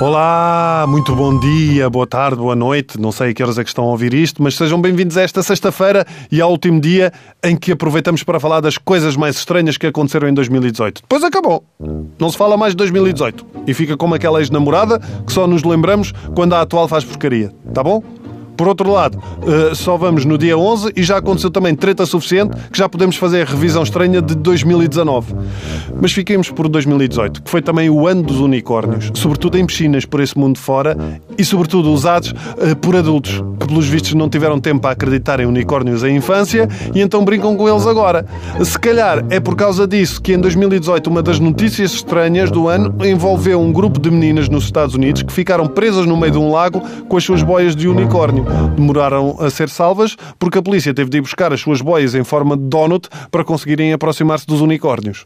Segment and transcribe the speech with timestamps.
[0.00, 2.98] Olá, muito bom dia, boa tarde, boa noite.
[2.98, 5.20] Não sei a que horas é que estão a ouvir isto, mas sejam bem-vindos a
[5.20, 7.12] esta sexta-feira e ao último dia
[7.44, 11.02] em que aproveitamos para falar das coisas mais estranhas que aconteceram em 2018.
[11.02, 11.62] Depois acabou.
[12.18, 16.12] Não se fala mais de 2018 e fica como aquela ex-namorada que só nos lembramos
[16.34, 17.52] quando a atual faz porcaria.
[17.74, 18.02] Tá bom?
[18.60, 22.54] Por outro lado, uh, só vamos no dia 11 e já aconteceu também treta suficiente
[22.70, 25.34] que já podemos fazer a revisão estranha de 2019.
[25.98, 30.20] Mas fiquemos por 2018, que foi também o ano dos unicórnios, sobretudo em piscinas por
[30.20, 30.94] esse mundo fora
[31.38, 35.46] e sobretudo usados uh, por adultos, que pelos vistos não tiveram tempo a acreditar em
[35.46, 38.26] unicórnios em infância e então brincam com eles agora.
[38.62, 42.94] Se calhar é por causa disso que em 2018 uma das notícias estranhas do ano
[43.06, 46.52] envolveu um grupo de meninas nos Estados Unidos que ficaram presas no meio de um
[46.52, 51.10] lago com as suas boias de unicórnio demoraram a ser salvas porque a polícia teve
[51.10, 55.24] de ir buscar as suas boias em forma de donut para conseguirem aproximar-se dos unicórnios.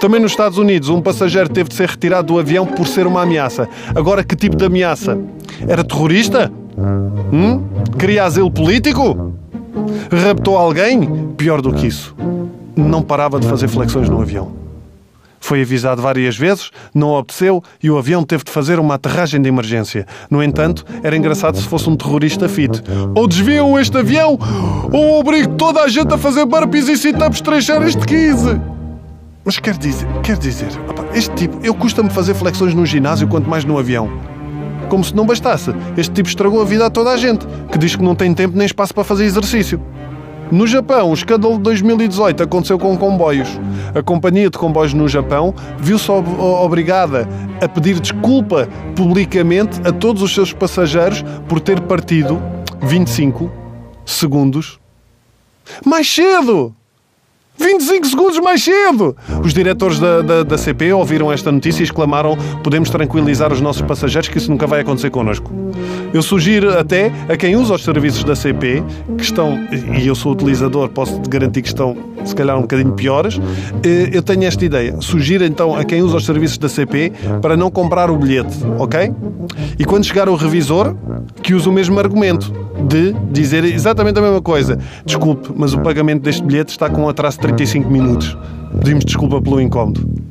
[0.00, 3.22] Também nos Estados Unidos, um passageiro teve de ser retirado do avião por ser uma
[3.22, 3.68] ameaça.
[3.94, 5.18] Agora, que tipo de ameaça?
[5.66, 6.52] Era terrorista?
[7.32, 7.62] Hum?
[7.98, 9.34] Queria asilo político?
[10.24, 11.08] Raptou alguém?
[11.36, 12.14] Pior do que isso.
[12.76, 14.65] Não parava de fazer flexões no avião.
[15.46, 19.48] Foi avisado várias vezes, não obteceu e o avião teve de fazer uma aterragem de
[19.48, 20.04] emergência.
[20.28, 22.82] No entanto, era engraçado se fosse um terrorista fit.
[23.14, 24.36] Ou desviam este avião,
[24.90, 28.60] ou obrigo toda a gente a fazer burpees e sit-ups três séries de 15.
[29.44, 30.66] Mas quer dizer, quer dizer,
[31.14, 34.10] este tipo, eu custa-me fazer flexões no ginásio, quanto mais no avião.
[34.88, 37.94] Como se não bastasse, este tipo estragou a vida a toda a gente, que diz
[37.94, 39.80] que não tem tempo nem espaço para fazer exercício.
[40.50, 43.48] No Japão, o escândalo de 2018 aconteceu com comboios.
[43.94, 47.28] A companhia de comboios no Japão viu-se obrigada
[47.60, 52.40] a pedir desculpa publicamente a todos os seus passageiros por ter partido
[52.82, 53.50] 25
[54.04, 54.78] segundos
[55.84, 56.75] mais cedo.
[57.58, 59.16] 25 segundos mais cedo!
[59.42, 63.82] Os diretores da, da, da, CP ouviram esta notícia e exclamaram: Podemos tranquilizar os nossos
[63.82, 65.50] passageiros que isso nunca vai acontecer connosco.
[66.12, 68.82] Eu sugiro até a quem usa os serviços da CP,
[69.16, 69.58] que estão,
[69.98, 73.40] e eu sou utilizador, posso garantir que estão se calhar um bocadinho piores,
[73.84, 75.00] eh, eu tenho esta ideia.
[75.00, 79.12] Sugiro então a quem usa os serviços da CP para não comprar o bilhete, ok?
[79.78, 80.94] E quando chegar o revisor,
[81.42, 82.52] que use o mesmo argumento
[82.88, 84.78] de dizer exatamente a mesma coisa.
[85.04, 88.36] Desculpe, mas o pagamento deste bilhete está com um atraso de 35 minutos.
[88.80, 90.25] Pedimos desculpa pelo incómodo.